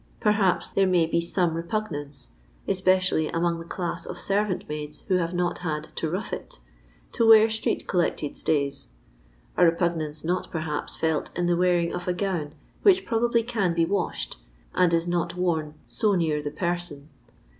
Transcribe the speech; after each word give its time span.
Perhaps, 0.19 0.71
there 0.71 0.87
may 0.87 1.05
be 1.05 1.21
some 1.21 1.53
repugnance 1.53 2.31
I— 2.67 2.71
especially 2.71 3.27
among 3.27 3.59
the 3.59 3.65
class 3.65 4.07
of 4.07 4.17
servant 4.17 4.67
maids 4.67 5.01
j 5.01 5.05
who 5.09 5.15
have 5.17 5.35
not 5.35 5.59
had" 5.59 5.89
to 5.97 6.09
rough 6.09 6.33
it"— 6.33 6.59
to 7.11 7.27
wear 7.27 7.47
street 7.51 7.85
collected 7.87 8.35
stays; 8.35 8.89
a 9.55 9.63
repugnance 9.63 10.23
not, 10.25 10.49
perhaps, 10.49 10.95
felt 10.95 11.29
in 11.37 11.45
the 11.45 11.55
wearing 11.55 11.93
of 11.93 12.07
a 12.07 12.13
gown 12.13 12.55
which 12.81 13.05
probably 13.05 13.43
can 13.43 13.75
be 13.75 13.85
washed, 13.85 14.37
and 14.73 14.91
is 14.91 15.07
not 15.07 15.35
worn 15.35 15.75
so 15.85 16.15
near 16.15 16.41
the 16.41 16.49
person. 16.49 17.09